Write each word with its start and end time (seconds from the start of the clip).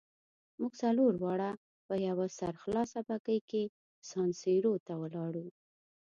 موږ 0.59 0.71
څلور 0.81 1.13
واړه 1.23 1.51
په 1.87 1.95
یوه 2.07 2.25
سرخلاصه 2.39 2.99
بګۍ 3.07 3.39
کې 3.49 3.63
سان 4.09 4.29
سیرو 4.41 4.73
ته 4.85 4.93
ولاړو. 5.01 5.47